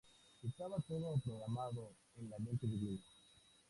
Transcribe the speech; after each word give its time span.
Estaba 0.41 0.79
todo 0.81 1.15
programado 1.23 1.91
en 2.17 2.31
la 2.31 2.39
Mente 2.39 2.65
Divina. 2.65 3.03